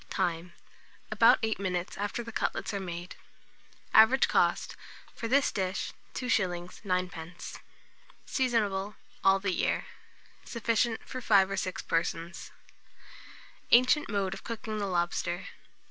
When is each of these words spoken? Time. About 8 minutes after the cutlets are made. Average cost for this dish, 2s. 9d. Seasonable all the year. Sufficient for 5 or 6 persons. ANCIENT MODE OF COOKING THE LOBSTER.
Time. 0.09 0.53
About 1.11 1.37
8 1.43 1.59
minutes 1.59 1.95
after 1.95 2.23
the 2.23 2.31
cutlets 2.31 2.73
are 2.73 2.79
made. 2.79 3.15
Average 3.93 4.27
cost 4.27 4.75
for 5.13 5.27
this 5.27 5.51
dish, 5.51 5.93
2s. 6.15 6.81
9d. 6.81 7.59
Seasonable 8.25 8.95
all 9.23 9.37
the 9.37 9.53
year. 9.53 9.85
Sufficient 10.43 11.07
for 11.07 11.21
5 11.21 11.51
or 11.51 11.55
6 11.57 11.83
persons. 11.83 12.49
ANCIENT 13.69 14.09
MODE 14.09 14.33
OF 14.33 14.43
COOKING 14.43 14.79
THE 14.79 14.87
LOBSTER. 14.87 15.49